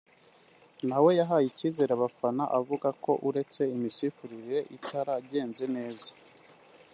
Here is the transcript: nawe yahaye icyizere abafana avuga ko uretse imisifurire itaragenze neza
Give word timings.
nawe 0.89 1.11
yahaye 1.19 1.45
icyizere 1.49 1.91
abafana 1.97 2.43
avuga 2.59 2.87
ko 3.03 3.11
uretse 3.27 3.61
imisifurire 3.75 4.57
itaragenze 4.75 5.65
neza 5.77 6.09